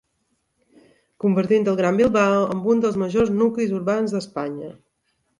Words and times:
Convertint 1.23 1.67
El 1.73 1.77
Gran 1.81 1.99
Bilbao 1.99 2.47
en 2.55 2.63
un 2.75 2.81
dels 2.85 2.97
majors 3.01 3.29
nuclis 3.41 3.75
urbans 3.81 4.15
d'Espanya. 4.17 4.71